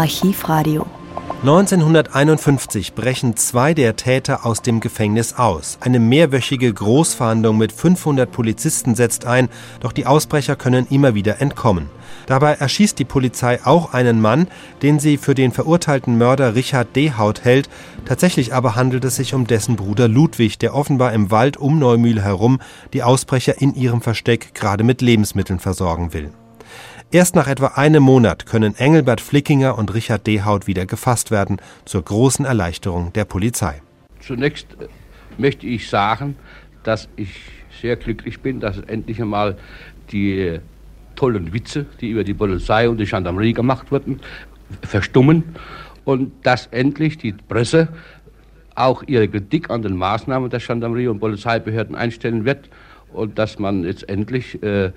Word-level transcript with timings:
Archivradio. 0.00 0.86
1951 1.42 2.94
brechen 2.94 3.36
zwei 3.36 3.74
der 3.74 3.96
Täter 3.96 4.46
aus 4.46 4.62
dem 4.62 4.80
Gefängnis 4.80 5.34
aus. 5.34 5.76
Eine 5.80 6.00
mehrwöchige 6.00 6.72
Großfahndung 6.72 7.58
mit 7.58 7.70
500 7.70 8.32
Polizisten 8.32 8.94
setzt 8.94 9.26
ein, 9.26 9.50
doch 9.80 9.92
die 9.92 10.06
Ausbrecher 10.06 10.56
können 10.56 10.86
immer 10.88 11.14
wieder 11.14 11.42
entkommen. 11.42 11.90
Dabei 12.24 12.54
erschießt 12.54 12.98
die 12.98 13.04
Polizei 13.04 13.60
auch 13.62 13.92
einen 13.92 14.22
Mann, 14.22 14.48
den 14.80 15.00
sie 15.00 15.18
für 15.18 15.34
den 15.34 15.52
verurteilten 15.52 16.16
Mörder 16.16 16.54
Richard 16.54 16.96
Dehaut 16.96 17.44
hält. 17.44 17.68
Tatsächlich 18.06 18.54
aber 18.54 18.76
handelt 18.76 19.04
es 19.04 19.16
sich 19.16 19.34
um 19.34 19.46
dessen 19.46 19.76
Bruder 19.76 20.08
Ludwig, 20.08 20.58
der 20.58 20.74
offenbar 20.74 21.12
im 21.12 21.30
Wald 21.30 21.58
um 21.58 21.78
Neumühl 21.78 22.22
herum 22.22 22.58
die 22.94 23.02
Ausbrecher 23.02 23.60
in 23.60 23.74
ihrem 23.74 24.00
Versteck 24.00 24.54
gerade 24.54 24.82
mit 24.82 25.02
Lebensmitteln 25.02 25.58
versorgen 25.58 26.14
will. 26.14 26.30
Erst 27.12 27.34
nach 27.34 27.48
etwa 27.48 27.72
einem 27.74 28.04
Monat 28.04 28.46
können 28.46 28.76
Engelbert 28.76 29.20
Flickinger 29.20 29.76
und 29.76 29.92
Richard 29.92 30.28
Dehaut 30.28 30.68
wieder 30.68 30.86
gefasst 30.86 31.32
werden, 31.32 31.60
zur 31.84 32.04
großen 32.04 32.44
Erleichterung 32.44 33.12
der 33.14 33.24
Polizei. 33.24 33.82
Zunächst 34.20 34.68
äh, 34.78 34.86
möchte 35.36 35.66
ich 35.66 35.90
sagen, 35.90 36.36
dass 36.84 37.08
ich 37.16 37.30
sehr 37.82 37.96
glücklich 37.96 38.38
bin, 38.38 38.60
dass 38.60 38.78
endlich 38.78 39.20
einmal 39.20 39.56
die 40.12 40.38
äh, 40.38 40.60
tollen 41.16 41.52
Witze, 41.52 41.84
die 42.00 42.10
über 42.10 42.22
die 42.22 42.32
Polizei 42.32 42.88
und 42.88 42.98
die 42.98 43.06
Gendarmerie 43.06 43.54
gemacht 43.54 43.90
wurden, 43.90 44.20
verstummen 44.82 45.56
und 46.04 46.30
dass 46.44 46.68
endlich 46.68 47.18
die 47.18 47.32
Presse 47.32 47.88
auch 48.76 49.02
ihre 49.08 49.26
Kritik 49.26 49.68
an 49.68 49.82
den 49.82 49.96
Maßnahmen 49.96 50.48
der 50.48 50.60
Gendarmerie 50.60 51.08
und 51.08 51.18
Polizeibehörden 51.18 51.96
einstellen 51.96 52.44
wird 52.44 52.68
und 53.12 53.38
dass 53.38 53.58
man 53.58 53.84
jetzt 53.84 54.08
endlich 54.08 54.62
äh, 54.62 54.92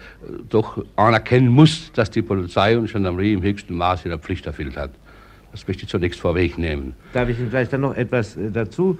doch 0.49 0.83
anerkennen 0.95 1.49
muss, 1.49 1.91
dass 1.93 2.11
die 2.11 2.21
Polizei 2.21 2.77
und 2.77 2.91
Gendarmerie 2.91 3.33
im 3.33 3.41
höchsten 3.41 3.75
Maße 3.75 4.07
ihre 4.07 4.19
Pflicht 4.19 4.45
erfüllt 4.45 4.77
hat. 4.77 4.91
Das 5.51 5.67
möchte 5.67 5.83
ich 5.83 5.89
zunächst 5.89 6.19
vorwegnehmen. 6.19 6.93
Darf 7.13 7.29
ich 7.29 7.39
Ihnen 7.39 7.49
vielleicht 7.49 7.73
dann 7.73 7.81
noch 7.81 7.95
etwas 7.95 8.35
äh, 8.37 8.51
dazu 8.51 8.97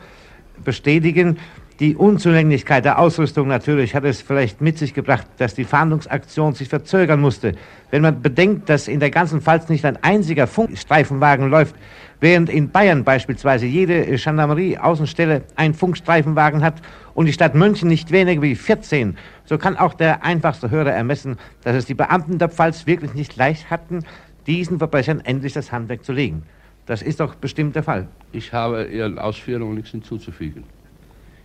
bestätigen? 0.63 1.37
Die 1.83 1.97
Unzulänglichkeit 1.97 2.85
der 2.85 2.97
Ausrüstung 2.97 3.49
natürlich 3.49 3.93
hat 3.93 4.05
es 4.05 4.21
vielleicht 4.21 4.61
mit 4.61 4.77
sich 4.77 4.93
gebracht, 4.93 5.27
dass 5.37 5.53
die 5.53 5.65
Fahndungsaktion 5.65 6.53
sich 6.53 6.69
verzögern 6.69 7.19
musste. 7.19 7.55
Wenn 7.91 8.01
man 8.01 8.21
bedenkt, 8.21 8.69
dass 8.69 8.87
in 8.87 9.01
der 9.01 9.09
ganzen 9.09 9.41
Pfalz 9.41 9.67
nicht 9.67 9.83
ein 9.83 10.01
einziger 10.01 10.47
Funkstreifenwagen 10.47 11.49
läuft, 11.49 11.75
während 12.21 12.49
in 12.49 12.69
Bayern 12.69 13.03
beispielsweise 13.03 13.65
jede 13.65 14.05
Gendarmerie-Außenstelle 14.05 15.41
einen 15.57 15.73
Funkstreifenwagen 15.73 16.63
hat 16.63 16.75
und 17.15 17.25
die 17.25 17.33
Stadt 17.33 17.53
München 17.53 17.89
nicht 17.89 18.11
weniger 18.11 18.41
wie 18.41 18.55
14, 18.55 19.17
so 19.43 19.57
kann 19.57 19.75
auch 19.75 19.93
der 19.93 20.23
einfachste 20.23 20.71
Hörer 20.71 20.93
ermessen, 20.93 21.35
dass 21.65 21.75
es 21.75 21.85
die 21.85 21.95
Beamten 21.95 22.37
der 22.37 22.47
Pfalz 22.47 22.87
wirklich 22.87 23.13
nicht 23.13 23.35
leicht 23.35 23.69
hatten, 23.69 24.05
diesen 24.47 24.77
Verbrechern 24.77 25.19
endlich 25.19 25.51
das 25.51 25.73
Handwerk 25.73 26.05
zu 26.05 26.13
legen. 26.13 26.43
Das 26.85 27.01
ist 27.01 27.19
doch 27.19 27.35
bestimmt 27.35 27.75
der 27.75 27.83
Fall. 27.83 28.07
Ich 28.31 28.53
habe 28.53 28.85
Ihren 28.85 29.19
Ausführungen 29.19 29.75
nichts 29.75 29.91
hinzuzufügen. 29.91 30.63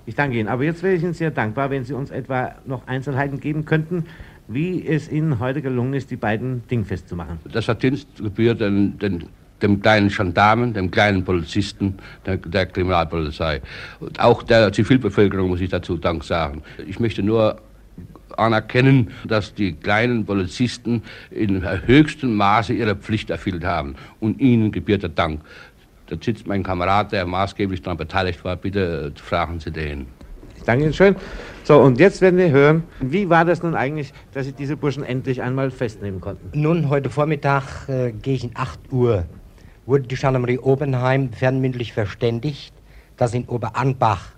Ich 0.09 0.15
danke 0.15 0.39
Ihnen. 0.39 0.49
Aber 0.49 0.65
jetzt 0.65 0.83
wäre 0.83 0.95
ich 0.95 1.03
Ihnen 1.03 1.13
sehr 1.13 1.31
dankbar, 1.31 1.69
wenn 1.69 1.85
Sie 1.85 1.93
uns 1.93 2.11
etwa 2.11 2.55
noch 2.65 2.87
Einzelheiten 2.87 3.41
geben 3.41 3.67
könnten, 3.67 4.07
wie 4.49 4.87
es 4.87 5.13
Ihnen 5.13 5.39
heute 5.39 5.61
gelungen 5.61 5.93
ist, 5.93 6.11
die 6.11 6.17
beiden 6.17 6.67
dingfest 6.67 7.11
zu 7.11 7.15
machen. 7.15 7.39
Das 7.53 7.67
Verdienst 7.67 8.09
gebührt 8.17 8.63
den, 8.63 8.99
den, 8.99 9.25
dem 9.61 9.83
kleinen 9.83 10.09
Gendarmen, 10.09 10.73
dem 10.73 10.91
kleinen 10.91 11.25
Polizisten 11.27 11.99
der, 12.25 12.39
der 12.39 12.65
Kriminalpolizei. 12.65 13.61
Und 14.01 14.19
auch 14.19 14.43
der 14.43 14.73
Zivilbevölkerung 14.73 15.51
muss 15.51 15.61
ich 15.61 15.69
dazu 15.69 15.99
Dank 15.99 16.25
sagen. 16.25 16.63
Ich 16.87 16.99
möchte 16.99 17.23
nur 17.23 17.61
anerkennen, 18.39 19.11
dass 19.27 19.55
die 19.55 19.73
kleinen 19.75 20.25
Polizisten 20.25 21.03
in 21.31 21.63
höchstem 21.87 22.35
Maße 22.35 22.73
ihre 22.73 22.97
Pflicht 22.97 23.31
erfüllt 23.31 23.65
haben. 23.65 23.97
Und 24.21 24.41
ihnen 24.41 24.73
gebührt 24.73 25.03
der 25.03 25.11
Dank. 25.11 25.41
Da 26.09 26.17
sitzt 26.19 26.47
mein 26.47 26.63
Kamerad, 26.63 27.13
der 27.13 27.27
maßgeblich 27.27 27.83
daran 27.83 27.99
beteiligt 27.99 28.43
war. 28.43 28.57
Bitte 28.57 29.13
äh, 29.15 29.19
fragen 29.21 29.61
Sie 29.61 29.71
den. 29.71 30.07
Ich 30.57 30.63
danke 30.63 30.85
Ihnen 30.85 30.95
schön. 30.95 31.17
So, 31.65 31.79
und 31.81 32.01
jetzt 32.01 32.23
werden 32.23 32.39
wir 32.39 32.51
hören, 32.51 32.83
wie 33.01 33.29
war 33.29 33.45
das 33.45 33.63
nun 33.63 33.75
eigentlich, 33.75 34.15
dass 34.33 34.47
Sie 34.47 34.53
diese 34.53 34.77
Burschen 34.77 35.05
endlich 35.05 35.43
einmal 35.43 35.71
festnehmen 35.71 36.21
konnten? 36.21 36.59
Nun, 36.59 36.89
heute 36.89 37.11
Vormittag 37.11 37.89
äh, 37.89 38.13
gegen 38.13 38.53
8 38.55 38.91
Uhr 38.91 39.27
wurde 39.85 40.05
die 40.05 40.15
Gendarmerie 40.15 40.59
Obenheim 40.59 41.31
fernmündlich 41.33 41.93
verständigt, 41.93 42.73
dass 43.19 43.35
in 43.35 43.47
Oberanbach 43.47 44.31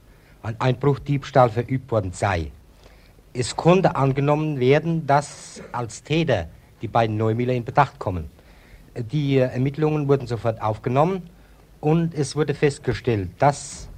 ein 0.42 0.56
Einbruchdiebstahl 0.59 1.50
verübt 1.50 1.92
worden 1.92 2.10
sei. 2.12 2.50
Es 3.32 3.54
konnte 3.54 3.94
angenommen 3.94 4.59
werden, 4.59 5.06
dass 5.06 5.62
als 5.70 6.03
Täter 6.03 6.48
die 6.82 6.88
beiden 6.88 7.16
Neumüller 7.16 7.53
in 7.53 7.64
Bedacht 7.64 8.00
kommen. 8.00 8.28
Die 8.97 9.38
Ermittlungen 9.38 10.09
wurden 10.09 10.26
sofort 10.26 10.60
aufgenommen 10.60 11.22
und 11.80 12.14
es 12.14 12.36
wurde 12.36 12.54
festgestellt, 12.54 13.30
dass 13.38 13.88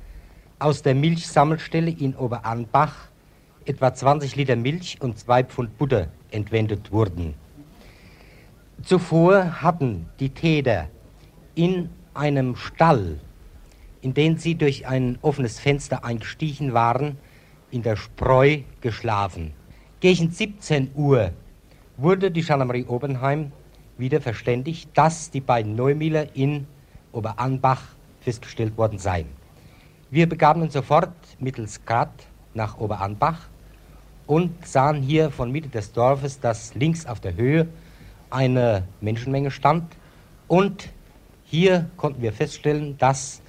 aus 0.59 0.83
der 0.83 0.95
Milchsammelstelle 0.95 1.91
in 1.91 2.15
Oberanbach 2.15 3.09
etwa 3.65 3.93
20 3.93 4.37
Liter 4.37 4.57
Milch 4.57 4.99
und 5.01 5.19
zwei 5.19 5.43
Pfund 5.43 5.77
Butter 5.79 6.09
entwendet 6.31 6.93
wurden. 6.93 7.35
Zuvor 8.83 9.63
hatten 9.63 10.07
die 10.19 10.31
Täter 10.31 10.89
in 11.55 11.91
einem 12.15 12.57
Stall, 12.57 13.21
in 14.01 14.15
den 14.15 14.39
sie 14.39 14.55
durch 14.55 14.87
ein 14.87 15.19
offenes 15.23 15.61
Fenster 15.61 16.05
eingestiegen 16.05 16.73
waren, 16.75 17.17
in 17.71 17.83
der 17.83 17.97
Spreu 17.97 18.61
geschlafen. 18.81 19.53
Gegen 20.01 20.31
17 20.31 20.91
Uhr 20.95 21.31
wurde 21.97 22.31
die 22.31 22.43
Gendarmerie 22.43 22.87
Obenheim 22.87 23.53
wieder 23.99 24.21
verständigt, 24.21 24.91
dass 24.95 25.31
die 25.31 25.41
beiden 25.41 25.77
Neumüller 25.77 26.35
in 26.35 26.67
Oberanbach 27.13 27.83
festgestellt 28.21 28.77
worden 28.77 28.99
sei. 28.99 29.27
Wir 30.11 30.29
begaben 30.29 30.63
uns 30.63 30.73
sofort 30.73 31.13
mittels 31.39 31.85
Grad 31.85 32.11
nach 32.55 32.79
Oberanbach 32.79 33.49
und 34.27 34.67
sahen 34.67 35.03
hier 35.03 35.31
von 35.31 35.51
Mitte 35.51 35.69
des 35.69 35.93
Dorfes, 35.93 36.41
dass 36.41 36.75
links 36.75 37.07
auf 37.07 37.21
der 37.21 37.35
Höhe 37.35 37.69
eine 38.31 38.87
Menschenmenge 39.01 39.51
stand 39.51 39.85
und 40.49 40.91
hier 41.45 41.91
konnten 41.97 42.23
wir 42.23 42.33
feststellen, 42.33 42.97
dass 42.99 43.43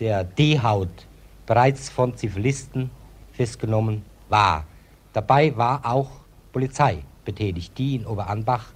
der 0.00 0.24
D-Haut 0.24 1.06
bereits 1.46 1.88
von 1.88 2.16
Zivilisten 2.16 2.90
festgenommen 3.32 4.04
war. 4.28 4.64
Dabei 5.12 5.56
war 5.56 5.84
auch 5.84 6.10
Polizei 6.52 6.98
betätigt, 7.24 7.76
die 7.78 7.96
in 7.96 8.06
Oberanbach 8.06 8.66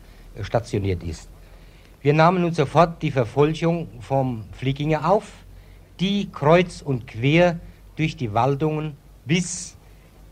stationiert 0.41 1.03
ist. 1.03 1.29
Wir 2.03 2.15
nahmen 2.15 2.43
nun 2.43 2.53
sofort 2.53 3.01
die 3.01 3.13
Verfolgung 3.13 3.87
vom 4.01 4.43
Flieginger 4.51 5.09
auf, 5.09 5.31
die 6.01 6.29
kreuz 6.33 6.83
und 6.83 7.07
quer 7.07 7.61
durch 7.95 8.17
die 8.17 8.35
Waldungen 8.35 8.97
bis 9.25 9.77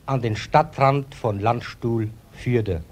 an 0.04 0.20
den 0.20 0.34
Stadtrand 0.34 1.14
von 1.14 1.38
Landstuhl 1.38 2.10
führte. 2.32 2.82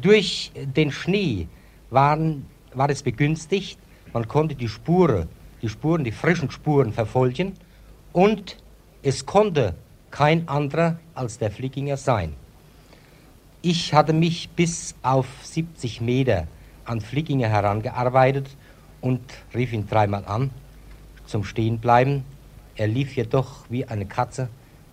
Durch 0.00 0.50
den 0.56 0.90
Schnee 0.90 1.46
waren, 1.90 2.46
war 2.74 2.90
es 2.90 3.04
begünstigt, 3.04 3.78
man 4.12 4.26
konnte 4.26 4.56
die 4.56 4.68
Spuren, 4.68 5.28
die 5.62 5.68
Spuren, 5.68 6.02
die 6.02 6.10
frischen 6.10 6.50
Spuren 6.50 6.92
verfolgen 6.92 7.52
und 8.12 8.56
es 9.04 9.26
konnte 9.26 9.76
kein 10.10 10.48
anderer 10.48 10.98
als 11.14 11.38
der 11.38 11.52
Flieginger 11.52 11.96
sein. 11.96 12.34
Ich 13.62 13.94
hatte 13.94 14.12
mich 14.12 14.48
bis 14.48 14.96
auf 15.02 15.26
70 15.44 16.00
Meter 16.00 16.48
an 16.84 17.00
Flickinger 17.00 17.48
herangearbeitet 17.48 18.48
und 19.00 19.20
rief 19.54 19.72
ihn 19.72 19.86
dreimal 19.88 20.24
an 20.24 20.50
zum 21.26 21.44
Stehenbleiben. 21.44 22.24
Er 22.76 22.88
lief 22.88 23.16
jedoch 23.16 23.64
wie 23.68 23.84
eine 23.84 24.06
Katze 24.06 24.48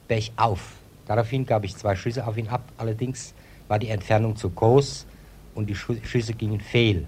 bergauf. 0.08 0.76
Daraufhin 1.06 1.46
gab 1.46 1.64
ich 1.64 1.76
zwei 1.76 1.96
Schüsse 1.96 2.26
auf 2.28 2.38
ihn 2.38 2.48
ab. 2.50 2.64
Allerdings 2.78 3.34
war 3.68 3.80
die 3.80 3.90
Entfernung 3.90 4.36
zu 4.36 4.50
groß 4.50 5.06
und 5.56 5.70
die 5.70 5.76
Schüsse 5.76 6.34
gingen 6.34 6.60
fehl. 6.60 7.08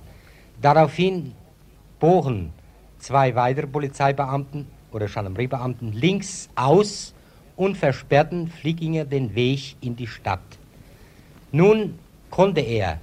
Daraufhin 0.62 1.34
bogen 2.00 2.54
zwei 3.00 3.36
weitere 3.36 3.68
Polizeibeamten 3.68 4.68
oder 4.92 5.08
Gendarmeriebeamten 5.08 5.94
links 5.94 6.50
aus 6.56 7.14
und 7.56 7.78
versperrten 7.78 8.48
Flickinger 8.48 9.06
den 9.06 9.34
Weg 9.36 9.76
in 9.82 9.96
die 9.96 10.08
Stadt. 10.08 10.40
Nun 11.52 12.00
konnte 12.30 12.62
er 12.62 13.00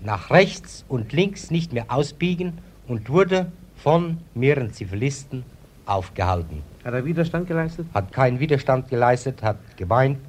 nach 0.00 0.30
rechts 0.30 0.84
und 0.88 1.12
links 1.12 1.50
nicht 1.50 1.72
mehr 1.72 1.86
ausbiegen 1.88 2.58
und 2.86 3.08
wurde 3.08 3.50
von 3.76 4.18
mehreren 4.34 4.72
Zivilisten 4.72 5.44
aufgehalten. 5.86 6.62
Hat 6.84 6.94
er 6.94 7.04
Widerstand 7.04 7.48
geleistet? 7.48 7.86
Hat 7.94 8.12
keinen 8.12 8.40
Widerstand 8.40 8.88
geleistet, 8.88 9.42
hat 9.42 9.58
geweint 9.76 10.20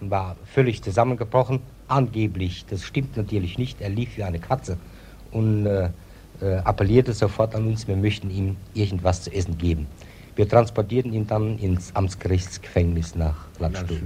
und 0.00 0.10
war 0.10 0.36
völlig 0.44 0.82
zusammengebrochen. 0.82 1.60
Angeblich, 1.88 2.66
das 2.66 2.84
stimmt 2.84 3.16
natürlich 3.16 3.58
nicht, 3.58 3.80
er 3.80 3.88
lief 3.88 4.16
wie 4.16 4.22
eine 4.22 4.38
Katze 4.38 4.76
und 5.30 5.66
äh, 5.66 5.90
äh, 6.40 6.56
appellierte 6.58 7.12
sofort 7.12 7.54
an 7.54 7.66
uns, 7.66 7.88
wir 7.88 7.96
möchten 7.96 8.30
ihm 8.30 8.56
irgendwas 8.74 9.22
zu 9.22 9.32
essen 9.32 9.58
geben. 9.58 9.86
Wir 10.36 10.48
transportierten 10.48 11.12
ihn 11.12 11.26
dann 11.26 11.58
ins 11.58 11.94
Amtsgerichtsgefängnis 11.96 13.16
nach 13.16 13.34
Landstuhl. 13.58 14.02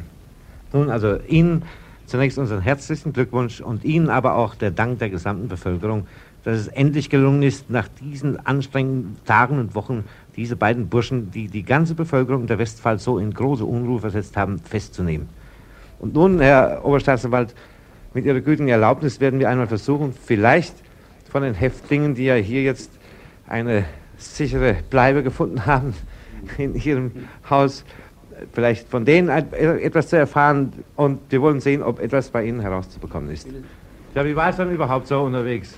Nun, 0.73 0.89
also 0.89 1.19
Ihnen 1.29 1.65
Zunächst 2.13 2.37
unseren 2.37 2.61
herzlichen 2.61 3.15
Glückwunsch 3.15 3.63
und 3.63 3.85
Ihnen 3.85 4.11
aber 4.11 4.35
auch 4.35 4.55
der 4.55 4.71
Dank 4.71 4.99
der 4.99 5.09
gesamten 5.09 5.49
Bevölkerung 5.49 6.07
dass 6.45 6.59
es 6.59 6.69
endlich 6.69 7.09
gelungen 7.09 7.43
ist, 7.43 7.71
nach 7.71 7.89
diesen 7.89 8.45
anstrengenden 8.47 9.17
Tagen 9.25 9.59
und 9.59 9.75
Wochen 9.75 10.05
diese 10.37 10.57
beiden 10.57 10.89
Burschen, 10.89 11.31
die 11.31 11.49
die 11.49 11.63
ganze 11.63 11.95
Bevölkerung 11.95 12.47
der 12.47 12.59
Westpfalz 12.59 13.05
so 13.05 13.19
in 13.19 13.33
große 13.33 13.65
Unruhe 13.65 14.01
versetzt 14.01 14.37
haben, 14.37 14.59
festzunehmen. 14.59 15.31
Und 16.01 16.13
nun, 16.13 16.39
Herr 16.41 16.85
Oberstaatsanwalt, 16.85 17.55
mit 18.13 18.27
Ihrer 18.27 18.41
gütigen 18.41 18.69
Erlaubnis 18.69 19.19
werden 19.19 19.41
wir 19.41 19.49
einmal 19.49 19.69
versuchen, 19.69 20.13
vielleicht 20.13 20.75
von 21.31 21.43
den 21.43 21.55
Häftlingen, 21.55 22.15
die 22.15 22.25
ja 22.25 22.35
hier 22.35 22.63
jetzt 22.63 22.91
eine 23.47 23.87
sichere 24.19 24.77
Bleibe 24.91 25.23
gefunden 25.23 25.65
haben 25.65 25.95
in 26.59 26.75
Ihrem 26.75 27.13
Haus, 27.49 27.87
vielleicht 28.53 28.89
von 28.89 29.05
denen 29.05 29.29
etwas 29.29 30.09
zu 30.09 30.17
erfahren 30.17 30.73
und 30.97 31.21
wir 31.31 31.41
wollen 31.43 31.61
sehen, 31.61 31.83
ob 31.83 32.01
etwas 32.01 32.31
bei 32.31 32.45
Ihnen 32.45 32.61
herauszubekommen 32.61 33.31
ist. 33.31 33.49
Ja, 34.15 34.25
wie 34.25 34.37
war 34.37 34.51
es 34.51 34.57
dann 34.57 34.73
überhaupt 34.73 35.07
so 35.07 35.21
unterwegs? 35.23 35.77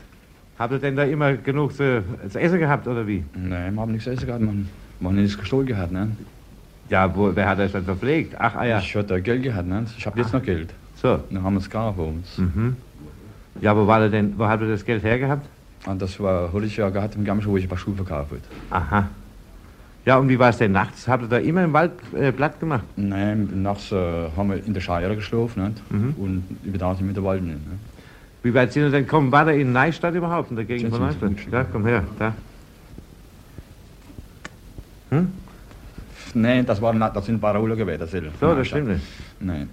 Habt 0.59 0.73
ihr 0.73 0.79
denn 0.79 0.97
da 0.97 1.05
immer 1.05 1.35
genug 1.35 1.73
zu, 1.73 2.05
zu 2.29 2.41
essen 2.41 2.59
gehabt 2.59 2.87
oder 2.87 3.07
wie? 3.07 3.25
Nein, 3.35 3.75
wir 3.75 3.81
haben 3.81 3.93
nichts 3.93 4.05
zu 4.05 4.11
essen 4.11 4.27
gehabt, 4.27 4.43
man, 4.43 4.69
wir 5.01 5.09
haben 5.09 5.17
nichts 5.17 5.39
gestohlen 5.39 5.67
gehabt, 5.67 5.93
ne? 5.93 6.11
Ja, 6.89 7.15
wo, 7.15 7.35
wer 7.35 7.49
hat 7.49 7.59
das 7.59 7.73
dann 7.73 7.85
verpflegt? 7.85 8.35
Ach, 8.39 8.55
ah 8.57 8.65
ja. 8.65 8.79
Ich 8.79 8.95
hatte 8.95 9.21
Geld 9.21 9.43
gehabt, 9.43 9.67
ne? 9.67 9.85
Ich 9.97 10.07
habe 10.07 10.21
jetzt 10.21 10.33
noch 10.33 10.43
Geld. 10.43 10.73
So. 10.95 11.19
Dann 11.31 11.43
haben 11.43 11.55
wir 11.55 11.61
es 11.61 11.71
gar 11.71 11.95
für 11.95 12.03
uns. 12.03 12.39
Mhm. 12.39 12.77
Ja, 13.61 13.77
wo 13.77 13.87
war 13.87 14.01
der 14.01 14.11
denn, 14.11 14.35
wo 14.37 14.47
habt 14.47 14.63
ihr 14.63 14.69
das 14.69 14.85
Geld 14.85 15.03
hergehabt? 15.03 15.47
Und 15.87 16.01
das 16.01 16.19
war, 16.21 16.53
hatte 16.53 16.65
ich 16.65 16.77
ja 16.77 16.89
gehabt 16.91 17.15
im 17.17 17.25
Gammisch, 17.25 17.47
wo 17.47 17.57
ich 17.57 17.65
ein 17.65 17.69
paar 17.69 17.79
Schuhe 17.79 17.95
verkauft 17.95 18.31
habe. 18.31 18.41
Aha. 18.71 19.09
Ja, 20.07 20.19
und 20.19 20.29
wie 20.29 20.39
war 20.39 20.51
es 20.51 20.59
denn 20.59 20.73
nachts? 20.73 21.09
Habt 21.09 21.23
ihr 21.23 21.29
da 21.29 21.39
immer 21.39 21.65
im 21.65 21.73
Wald 21.73 21.93
äh, 22.15 22.31
platt 22.31 22.61
gemacht? 22.61 22.85
Nein, 22.97 23.63
nachts 23.63 23.91
äh, 23.91 23.97
haben 24.37 24.51
wir 24.51 24.65
in 24.65 24.75
der 24.75 24.81
Scheire 24.83 25.17
geschlafen 25.17 25.65
nicht? 25.65 25.91
Mhm. 25.91 26.15
und 26.19 26.45
über 26.63 26.79
Tag 26.79 26.97
sind 26.97 27.07
wir 27.07 27.09
mit 27.09 27.17
der 27.17 27.25
Wald 27.25 27.43
nicht. 27.43 27.55
Ne? 27.55 27.79
Wie 28.43 28.53
weit 28.53 28.73
sind 28.73 28.83
wir 28.83 28.91
denn 28.91 29.05
gekommen? 29.05 29.33
War 29.33 29.47
der 29.47 29.55
in 29.55 29.73
Neustadt 29.73 30.15
überhaupt, 30.15 30.51
in 30.51 30.57
der 30.57 30.67
Gegend 30.67 30.91
von 30.91 31.01
Neustadt? 31.01 31.31
Ja, 31.51 31.65
komm 31.65 31.87
her, 31.87 32.05
da. 32.19 32.35
Hm? 35.09 35.33
Nein, 36.35 36.67
das, 36.67 36.83
waren, 36.83 37.01
das 37.01 37.25
sind 37.25 37.41
Parolen 37.41 37.77
gewesen. 37.79 38.01
Das 38.01 38.11
So, 38.11 38.55
das 38.55 38.67
stimmt 38.67 38.89
nicht. 38.89 39.05
Nein. 39.41 39.71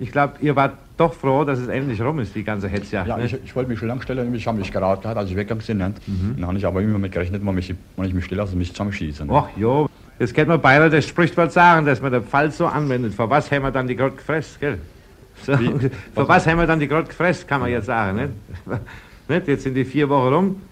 Ich 0.00 0.12
glaube, 0.12 0.34
ihr 0.40 0.54
wart 0.54 0.74
doch 0.96 1.14
froh, 1.14 1.44
dass 1.44 1.58
es 1.58 1.68
endlich 1.68 2.00
rum 2.00 2.18
ist, 2.18 2.34
die 2.34 2.44
ganze 2.44 2.68
Hetzjagd. 2.68 3.08
Ja, 3.08 3.16
ne? 3.16 3.26
ich, 3.26 3.36
ich 3.44 3.56
wollte 3.56 3.70
mich 3.70 3.78
schon 3.78 3.88
lange 3.88 4.02
stellen, 4.02 4.34
ich 4.34 4.46
habe 4.46 4.58
mich 4.58 4.72
gerade 4.72 5.00
gehabt, 5.00 5.16
als 5.18 5.30
ich 5.30 5.36
weggegangen 5.36 5.64
bin. 5.64 5.78
Nicht? 5.78 6.36
Dann 6.36 6.46
habe 6.46 6.58
ich 6.58 6.66
aber 6.66 6.82
immer 6.82 6.98
mit 6.98 7.12
gerechnet, 7.12 7.44
wenn, 7.44 7.54
mich, 7.54 7.74
wenn 7.96 8.06
ich 8.06 8.14
mich 8.14 8.24
stelle, 8.24 8.42
also 8.42 8.56
mich 8.56 8.72
zusammenschießen. 8.72 9.26
nicht? 9.26 9.34
Och, 9.34 9.48
jo. 9.56 9.88
Das 10.18 10.34
kennt 10.34 10.48
man 10.48 10.60
beinahe 10.60 10.90
das 10.90 11.06
Sprichwort 11.06 11.52
sagen, 11.52 11.86
dass 11.86 12.02
man 12.02 12.12
den 12.12 12.24
Fall 12.24 12.50
so 12.50 12.66
anwendet. 12.66 13.14
Vor 13.14 13.30
was 13.30 13.50
haben 13.52 13.62
wir 13.62 13.70
dann 13.70 13.86
die 13.86 13.94
Grott 13.94 14.16
gefressen, 14.16 14.56
gell? 14.60 14.78
So, 15.42 15.56
vor 16.14 16.28
was 16.28 16.46
haben 16.46 16.58
wir 16.58 16.66
dann 16.66 16.80
die 16.80 16.88
Grott 16.88 17.08
gefressen, 17.08 17.46
kann 17.46 17.60
man 17.60 17.70
jetzt 17.70 17.86
sagen, 17.86 18.16
nicht? 18.16 18.32
nicht? 19.28 19.48
Jetzt 19.48 19.62
sind 19.62 19.74
die 19.74 19.84
vier 19.84 20.08
Wochen 20.08 20.34
rum 20.34 20.62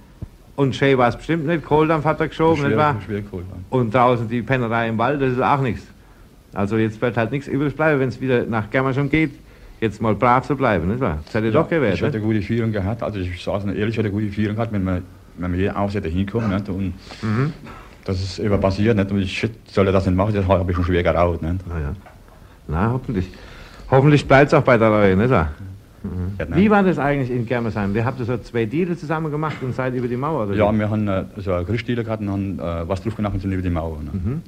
und 0.56 0.74
schön 0.74 0.98
war 0.98 1.08
es 1.08 1.16
bestimmt 1.16 1.46
nicht. 1.46 1.64
Kohldampf 1.64 2.04
hat 2.04 2.18
er 2.18 2.28
geschoben, 2.28 2.66
nicht 2.66 2.76
wahr? 2.76 2.96
schwer, 3.04 3.18
schwer 3.18 3.30
cool. 3.32 3.44
Und 3.70 3.94
draußen 3.94 4.28
die 4.28 4.42
Pennerei 4.42 4.88
im 4.88 4.98
Wald, 4.98 5.22
das 5.22 5.32
ist 5.32 5.42
auch 5.42 5.60
nichts. 5.60 5.86
Also 6.56 6.78
jetzt 6.78 7.00
wird 7.02 7.16
halt 7.18 7.32
nichts 7.32 7.48
übrig 7.48 7.76
bleiben, 7.76 8.00
wenn 8.00 8.08
es 8.08 8.20
wieder 8.20 8.44
nach 8.46 8.70
Germerschon 8.70 9.10
geht. 9.10 9.32
Jetzt 9.78 10.00
mal 10.00 10.14
brav 10.14 10.46
zu 10.46 10.56
bleiben, 10.56 10.88
nicht 10.88 11.00
wahr? 11.00 11.18
Das 11.26 11.34
hätte 11.34 11.52
doch 11.52 11.68
gewährt, 11.68 11.94
Ich 11.96 12.02
hatte 12.02 12.16
ne? 12.18 12.24
gute 12.24 12.40
Führung 12.40 12.72
gehabt, 12.72 13.02
also 13.02 13.18
ich 13.18 13.42
sage 13.44 13.70
ehrlich, 13.72 13.94
ich 13.94 13.98
hatte 13.98 14.10
gute 14.10 14.28
Führung 14.30 14.56
gehabt, 14.56 14.72
wenn 14.72 14.82
man, 14.82 15.02
wenn 15.36 15.50
man 15.50 15.60
hier 15.60 15.78
außer 15.78 16.00
hinkommt. 16.00 16.48
Nicht? 16.48 16.66
Und 16.70 16.94
Mhm. 17.22 17.52
das 18.06 18.22
ist 18.22 18.38
immer 18.38 18.56
passiert, 18.56 18.96
nicht? 18.96 19.10
und 19.10 19.20
ich 19.20 19.36
shit, 19.36 19.52
soll 19.70 19.86
er 19.86 19.92
das 19.92 20.06
nicht 20.06 20.16
machen, 20.16 20.32
das 20.34 20.46
habe 20.48 20.70
ich 20.70 20.74
schon 20.76 20.86
schwer 20.86 21.02
geraut. 21.02 21.42
Nicht? 21.42 21.56
Na 21.68 21.78
ja. 21.78 21.92
Na, 22.68 22.90
hoffentlich. 22.92 23.26
Hoffentlich 23.90 24.26
bleibt 24.26 24.48
es 24.48 24.54
auch 24.54 24.62
bei 24.62 24.78
der 24.78 24.88
Reue, 24.88 25.14
nicht 25.14 25.28
wahr? 25.28 25.50
Ja, 26.38 26.46
nein. 26.48 26.58
Wie 26.60 26.70
war 26.70 26.82
das 26.82 26.98
eigentlich 26.98 27.30
in 27.30 27.46
Germersheim? 27.46 27.94
Wir 27.94 28.04
habt 28.04 28.18
ihr 28.20 28.24
so 28.26 28.36
zwei 28.38 28.64
Deale 28.66 28.96
zusammen 28.96 29.30
gemacht 29.30 29.56
und 29.62 29.74
seid 29.74 29.94
über 29.94 30.08
die 30.08 30.16
Mauer? 30.16 30.46
Oder 30.46 30.54
Ja, 30.54 30.72
wie? 30.72 30.78
wir 30.78 30.90
haben 30.90 31.08
äh, 31.08 31.24
so 31.38 31.52
eine 31.52 31.64
Gerüstdiele 31.64 32.04
gehabt 32.04 32.22
und 32.22 32.30
haben 32.30 32.58
äh, 32.58 32.88
was 32.88 33.02
drauf 33.02 33.14
gemacht 33.16 33.34
und 33.34 33.40
sind 33.40 33.52
über 33.52 33.62
die 33.62 33.70
Mauer. 33.70 33.98
Ne? 34.02 34.10
Mhm. 34.12 34.42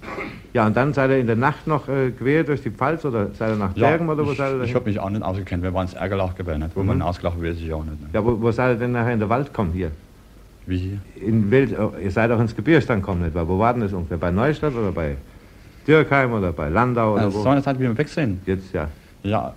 ja, 0.52 0.66
und 0.66 0.76
dann 0.76 0.93
seid 0.93 1.10
ihr 1.10 1.19
in 1.19 1.26
der 1.26 1.37
Nacht 1.37 1.66
noch 1.66 1.88
äh, 1.88 2.10
quer 2.10 2.44
durch 2.44 2.62
die 2.62 2.70
Pfalz 2.70 3.05
oder 3.05 3.28
seid 3.34 3.50
ihr 3.52 3.56
nach 3.56 3.76
Ja, 3.76 3.88
Bergen 3.88 4.08
oder 4.08 4.26
wo 4.26 4.32
ich, 4.32 4.38
seid 4.38 4.55
ihr 4.56 4.62
ich 4.64 4.75
habe 4.75 4.84
mich 4.88 4.99
auch 4.99 5.10
nicht 5.10 5.22
ausgekannt, 5.22 5.62
wir 5.62 5.72
waren 5.75 5.87
es 5.87 5.94
Ärgerlach 5.94 6.34
gewesen, 6.34 6.64
wo 6.75 6.82
man 6.82 7.00
ausgelacht 7.02 7.40
wird, 7.40 7.56
weiß 7.56 7.62
ich 7.62 7.72
auch 7.72 7.84
nicht. 7.84 8.00
Ne? 8.00 8.08
Ja, 8.12 8.25
wo, 8.25 8.40
wo 8.40 8.50
seid 8.50 8.76
ihr 8.76 8.81
denn 8.81 8.93
nachher 8.93 9.12
in 9.14 9.20
den 9.20 9.28
Wald 9.28 9.52
kommen 9.52 9.72
hier? 9.72 9.90
Wie 10.66 10.76
hier? 10.76 10.99
In 11.26 11.50
Wild, 11.50 11.78
oh, 11.78 11.93
ihr 12.02 12.11
seid 12.11 12.31
auch 12.31 12.40
ins 12.40 12.54
Gebirge 12.54 12.84
dann 12.87 13.00
kommen, 13.02 13.22
nicht 13.22 13.34
wahr? 13.34 13.49
Wo 13.49 13.58
war 13.58 13.72
denn 13.72 13.82
das 13.82 13.93
ungefähr? 13.93 14.19
Bei 14.19 14.31
Neustadt 14.31 14.75
oder 14.75 14.93
bei 14.93 15.16
Dürkheim 15.87 16.32
oder 16.32 16.52
bei 16.52 16.69
Landau 16.69 17.14
oder 17.14 17.22
Also, 17.22 17.38
wo? 17.38 17.43
so 17.43 17.49
eine 17.49 17.62
Zeit, 17.62 17.78
wie 17.78 17.84
wir 17.84 17.96
weg 17.96 18.08
sind. 18.08 18.46
Jetzt 18.46 18.75
ja. 18.75 18.88
Ja, 19.22 19.54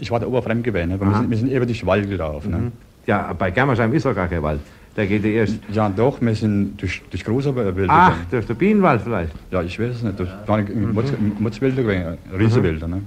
ich 0.00 0.10
war 0.10 0.20
der 0.20 0.28
Oberfremd 0.28 0.64
gewesen, 0.64 0.90
ne? 0.90 1.00
wir, 1.00 1.14
sind, 1.14 1.30
wir 1.30 1.36
sind 1.36 1.50
eben 1.50 1.66
durch 1.66 1.80
den 1.80 1.86
Wald 1.86 2.08
gelaufen. 2.08 2.50
Ne? 2.50 2.72
Ja, 3.06 3.32
bei 3.32 3.50
Germersheim 3.50 3.92
ist 3.94 4.04
doch 4.04 4.14
gar 4.14 4.28
kein 4.28 4.42
Wald. 4.42 4.60
Da 4.94 5.06
geht 5.06 5.24
ihr 5.24 5.32
erst. 5.32 5.58
Ja, 5.72 5.88
doch, 5.88 6.20
wir 6.20 6.34
sind 6.34 6.80
durch, 6.80 7.00
durch 7.08 7.24
große 7.24 7.54
Wälder 7.54 7.86
Ach, 7.88 8.08
gegangen. 8.08 8.26
durch 8.30 8.46
den 8.46 8.56
Bienenwald 8.56 9.00
vielleicht. 9.02 9.32
Ja, 9.50 9.62
ich 9.62 9.78
weiß 9.78 9.94
es 9.94 10.02
nicht, 10.02 10.18
durch 10.18 10.28
nicht, 10.28 10.74
mhm. 10.74 11.36
Mutzwälder 11.38 11.82
gewesen, 11.82 12.18
Riesenwälder. 12.36 12.88
Ne? 12.88 13.02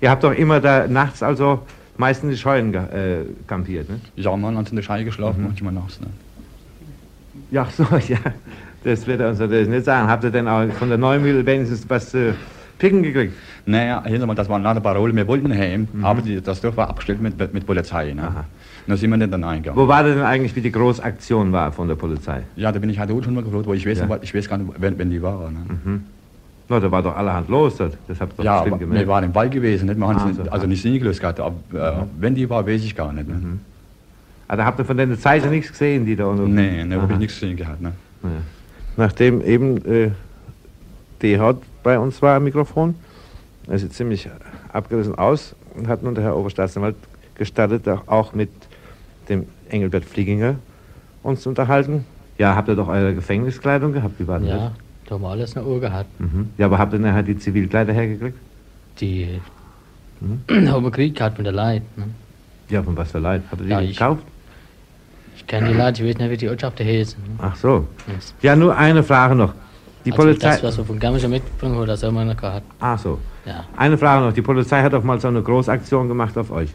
Ihr 0.00 0.10
habt 0.10 0.22
doch 0.22 0.32
immer 0.32 0.60
da 0.60 0.86
nachts 0.86 1.22
also 1.22 1.60
meistens 1.96 2.32
die 2.32 2.36
Scheunen 2.36 2.74
äh, 2.74 3.24
kampiert, 3.46 3.88
ne? 3.88 4.00
Ja, 4.16 4.36
man 4.36 4.56
hat 4.58 4.70
in 4.70 4.76
der 4.76 4.82
Schei 4.82 5.04
geschlafen, 5.04 5.44
manchmal 5.44 5.72
nachts. 5.72 6.00
Ne? 6.00 6.08
Ja, 7.50 7.66
so, 7.76 7.84
ja. 8.08 8.18
Das 8.84 9.06
wird 9.06 9.20
er 9.20 9.30
uns 9.30 9.38
natürlich 9.38 9.68
nicht 9.68 9.84
sagen. 9.84 10.08
Habt 10.08 10.24
ihr 10.24 10.30
denn 10.30 10.48
auch 10.48 10.68
von 10.72 10.88
der 10.88 10.98
Neumühle 10.98 11.46
wenigstens 11.46 11.88
was 11.88 12.12
äh, 12.14 12.32
picken 12.82 13.02
gekriegt? 13.02 13.32
Naja, 13.64 14.02
hintermal, 14.04 14.34
das 14.36 14.48
war 14.48 14.64
eine 14.64 14.80
Parole, 14.80 15.14
wir 15.14 15.26
wollten 15.28 15.52
heim, 15.56 15.86
aber 16.02 16.20
die, 16.20 16.40
das 16.40 16.60
Dorf 16.60 16.76
war 16.76 16.88
abgestellt 16.90 17.22
mit, 17.22 17.38
mit, 17.54 17.64
Polizei. 17.64 18.12
Ne? 18.12 18.22
Aha. 18.22 18.44
Da 18.88 18.96
sind 18.96 19.10
wir 19.10 19.16
nicht 19.16 19.32
dann 19.32 19.44
eingegangen. 19.44 19.80
Wo 19.80 19.86
war 19.86 20.02
denn 20.02 20.18
eigentlich, 20.20 20.54
wie 20.56 20.60
die 20.60 20.72
Großaktion 20.72 21.52
war 21.52 21.70
von 21.70 21.86
der 21.86 21.94
Polizei? 21.94 22.42
Ja, 22.56 22.72
da 22.72 22.80
bin 22.80 22.90
ich 22.90 23.00
auch 23.00 23.06
schon 23.22 23.34
mal 23.34 23.44
gefragt, 23.44 23.66
wo 23.66 23.72
ich 23.74 23.86
weiß, 23.86 24.00
Ja. 24.00 24.06
nicht, 24.06 24.18
ich 24.24 24.34
weiß 24.34 24.48
gar 24.48 24.58
nicht, 24.58 24.68
wenn, 24.78 24.98
wenn 24.98 25.10
die 25.10 25.22
war. 25.22 25.48
Ne? 25.50 26.00
No, 26.68 26.80
da 26.80 26.90
war 26.90 27.02
doch 27.02 27.16
allerhand 27.16 27.48
los 27.48 27.76
dort. 27.76 27.96
Das 28.08 28.20
habt 28.20 28.32
ihr 28.32 28.36
doch 28.38 28.44
Ja, 28.44 28.60
bestimmt 28.62 28.80
wir 28.80 28.86
gemerkt. 28.88 29.08
waren 29.08 29.24
im 29.24 29.34
Wald 29.34 29.52
gewesen, 29.52 29.86
nicht? 29.86 29.98
Wir 29.98 30.06
Ah, 30.08 30.12
es 30.16 30.22
so. 30.22 30.28
nicht- 30.42 30.52
also 30.52 30.66
nicht 30.66 30.82
sinngelöst 30.82 31.20
gehabt, 31.20 31.38
aber 31.38 31.54
äh, 31.72 31.92
wenn 32.18 32.34
die 32.34 32.48
war, 32.50 32.66
weiß 32.66 32.82
ich 32.84 32.96
gar 32.96 33.12
nicht. 33.12 33.28
Ne? 33.28 33.58
Ah, 34.48 34.56
da 34.56 34.64
habt 34.64 34.78
ihr 34.80 34.84
von 34.84 34.96
den 34.96 35.16
Zeichen 35.18 35.50
nichts 35.50 35.70
gesehen, 35.70 36.04
die 36.04 36.16
da 36.16 36.26
unten. 36.26 36.52
Nee, 36.54 36.84
ne, 36.84 37.00
habe 37.00 37.12
ich 37.12 37.18
nichts 37.20 37.38
gesehen 37.38 37.56
gehabt. 37.56 37.80
Ne? 37.80 37.92
Nachdem 38.96 39.40
eben 39.44 39.76
äh, 39.86 40.10
die 41.22 41.38
Haut 41.38 41.62
bei 41.82 41.98
uns 41.98 42.20
war 42.22 42.36
am 42.36 42.44
Mikrofon, 42.44 42.94
er 43.68 43.78
sieht 43.78 43.92
ziemlich 43.92 44.28
abgerissen 44.72 45.14
aus 45.16 45.54
und 45.74 45.88
hat 45.88 46.02
nun 46.02 46.14
der 46.14 46.24
Herr 46.24 46.36
Oberstaatsanwalt 46.36 46.96
gestattet, 47.34 47.86
auch- 48.06 48.32
mit 48.34 48.50
dem 49.28 49.46
Engelbert 49.68 50.04
Flieginger 50.04 50.56
uns 51.22 51.42
zu 51.42 51.48
unterhalten. 51.48 52.04
Ja, 52.38 52.54
habt 52.56 52.68
ihr 52.68 52.74
doch 52.74 52.88
eure 52.88 53.14
Gefängniskleidung 53.14 53.92
gehabt? 53.92 54.18
Wie 54.18 54.26
war 54.26 54.38
denn 54.38 54.48
Ja, 54.48 54.72
da 55.06 55.14
haben 55.14 55.22
wir 55.22 55.28
alles 55.28 55.54
noch 55.54 55.64
Uhr 55.64 55.80
gehabt. 55.80 56.08
das? 56.18 56.28
Mhm. 56.32 56.50
Ja, 56.58 56.66
aber 56.66 56.78
habt 56.78 56.92
ihr 56.92 56.98
nachher 56.98 57.22
die 57.22 57.38
Zivilkleider 57.38 57.92
hergekriegt? 57.92 58.36
Die 59.00 59.40
Mhm. 60.20 60.68
haben 60.68 60.84
wir 60.84 60.90
Krieg 60.90 61.16
gehabt 61.16 61.38
mit 61.38 61.46
der 61.46 61.52
Leid. 61.52 61.82
Ne? 61.96 62.04
Ja, 62.68 62.82
von 62.82 62.96
was 62.96 63.10
für 63.10 63.18
Leid? 63.18 63.42
Habt 63.50 63.60
ihr 63.62 63.66
die 63.66 63.70
Ja, 63.72 63.80
gekauft? 63.80 64.22
Ich 65.36 65.46
kenne 65.46 65.68
die 65.68 65.74
Leute, 65.74 66.02
ich 66.04 66.08
weiß 66.10 66.18
nicht, 66.20 66.30
wie 66.30 66.36
die 66.36 66.48
Ortschaften 66.48 66.86
heißen. 66.86 67.20
Ne? 67.22 67.28
Ach 67.38 67.56
so. 67.56 67.86
Das- 68.06 68.34
Ja, 68.42 68.54
nur 68.56 68.76
eine 68.76 69.02
Frage 69.02 69.34
noch. 69.34 69.52
Die 70.04 70.12
also 70.12 70.22
Polizei. 70.22 70.50
Das, 70.50 70.62
was 70.62 70.78
wir 70.78 70.84
von 70.84 70.98
Gammischer 70.98 71.28
mitgebracht 71.28 71.74
haben, 71.76 71.86
das 71.86 72.02
haben 72.02 72.14
wir 72.14 72.24
noch 72.24 72.36
gehabt. 72.36 72.62
Ach 72.80 72.98
so. 72.98 73.18
Ja. 73.46 73.64
Eine 73.76 73.96
Frage 73.98 74.26
noch. 74.26 74.32
Die 74.32 74.42
Polizei 74.42 74.82
hat 74.82 74.92
doch 74.92 75.04
mal 75.04 75.20
so 75.20 75.28
eine 75.28 75.42
Großaktion 75.42 76.08
gemacht 76.08 76.36
auf 76.38 76.50
euch. 76.50 76.70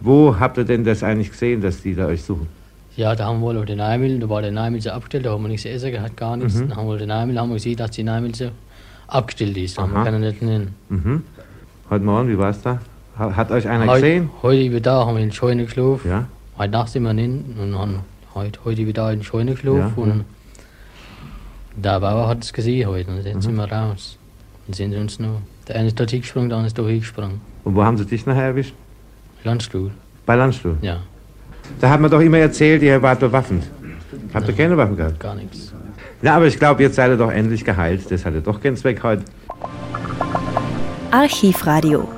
Wo 0.00 0.38
habt 0.38 0.58
ihr 0.58 0.64
denn 0.64 0.84
das 0.84 1.02
eigentlich 1.02 1.30
gesehen, 1.30 1.60
dass 1.62 1.80
die 1.82 1.94
da 1.94 2.06
euch 2.06 2.22
suchen? 2.22 2.46
ja, 2.96 3.14
da 3.14 3.26
haben 3.26 3.42
wir 3.42 3.52
den 3.66 3.76
Neimel, 3.76 4.18
da 4.18 4.26
war 4.30 4.40
der 4.40 4.52
Neimel 4.52 4.80
so 4.80 4.88
abgestellt, 4.90 5.26
da 5.26 5.30
haben 5.32 5.42
wir 5.42 5.48
nichts 5.48 5.66
essen 5.66 5.92
gehabt, 5.92 6.16
gar 6.16 6.34
nichts. 6.34 6.54
Mhm. 6.54 6.68
Dann 6.70 6.76
haben 6.78 6.88
wir 6.88 6.96
den 6.96 7.08
Neimel, 7.08 7.38
haben 7.38 7.50
wir 7.50 7.56
gesehen, 7.56 7.76
dass 7.76 7.90
die 7.90 8.02
Neimel 8.02 8.34
so 8.34 8.46
abgestellt 9.06 9.54
ist. 9.58 9.78
Man 9.78 9.92
kann 9.92 10.06
er 10.14 10.18
nicht 10.18 10.40
nennen. 10.40 10.74
Mhm. 10.88 11.22
Heute 11.90 12.04
Morgen, 12.06 12.28
wie 12.30 12.38
war's 12.38 12.62
da? 12.62 12.80
Ha- 13.18 13.36
Hat 13.36 13.50
euch 13.50 13.68
einer 13.68 13.86
Heute, 13.86 14.00
gesehen? 14.00 14.30
heute 14.42 14.62
über 14.62 14.80
da 14.80 15.04
haben 15.04 15.14
wir 15.16 15.22
in 15.22 15.28
die 15.28 15.36
Scheune 15.36 15.64
geschlafen. 15.66 16.08
Ja. 16.08 16.24
Heute 16.56 16.72
Nacht 16.72 16.88
sind 16.88 17.02
wir 17.02 17.12
hin 17.12 17.44
und 17.60 17.78
haben 17.78 18.00
heute, 18.34 18.58
heute 18.64 18.86
wieder 18.86 19.12
in 19.12 19.18
die 19.20 19.26
Scheune 19.26 19.52
geschlafen. 19.52 19.92
Ja, 19.96 20.02
und 20.02 20.24
der 21.76 22.00
Bauer 22.00 22.28
hat 22.28 22.42
es 22.44 22.52
gesehen 22.52 22.88
heute 22.88 23.10
und 23.10 23.24
dann 23.24 23.40
sind 23.42 23.52
Mhm. 23.54 23.58
wir 23.58 23.72
raus. 23.72 24.18
Und 24.66 24.74
sind 24.74 24.94
uns 24.96 25.18
noch, 25.20 25.40
der 25.68 25.76
eine 25.76 25.88
ist 25.88 26.00
dort 26.00 26.10
hingesprungen, 26.10 26.48
der 26.48 26.58
andere 26.58 26.66
ist 26.68 26.78
da 26.78 26.82
hingesprungen. 26.82 27.40
Und 27.64 27.74
wo 27.76 27.84
haben 27.84 27.96
sie 27.96 28.04
dich 28.04 28.26
nachher 28.26 28.44
erwischt? 28.46 28.74
Landstuhl, 29.44 29.90
Bei 30.24 30.34
Landstuhl. 30.34 30.76
ja, 30.82 30.98
Da 31.80 31.90
hat 31.90 32.00
man 32.00 32.10
doch 32.10 32.20
immer 32.20 32.38
erzählt, 32.38 32.82
ihr 32.82 33.00
wart 33.02 33.20
bewaffnet. 33.20 33.64
Habt 34.34 34.48
ihr 34.48 34.54
keine 34.54 34.76
Waffen 34.76 34.96
gehabt? 34.96 35.20
gar 35.20 35.34
nichts. 35.34 35.72
Na, 36.22 36.34
aber 36.36 36.46
ich 36.46 36.58
glaube, 36.58 36.82
jetzt 36.82 36.96
seid 36.96 37.10
ihr 37.10 37.16
doch 37.16 37.30
endlich 37.30 37.64
geheilt. 37.64 38.10
Das 38.10 38.24
hatte 38.24 38.40
doch 38.40 38.60
keinen 38.60 38.76
Zweck 38.76 39.02
heute. 39.02 39.24
Archivradio. 41.10 42.08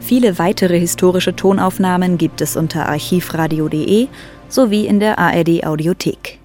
Viele 0.00 0.38
weitere 0.38 0.78
historische 0.78 1.34
Tonaufnahmen 1.34 2.18
gibt 2.18 2.40
es 2.40 2.56
unter 2.56 2.88
archivradio.de 2.88 4.08
sowie 4.48 4.86
in 4.86 5.00
der 5.00 5.18
ARD 5.18 5.64
Audiothek. 5.64 6.38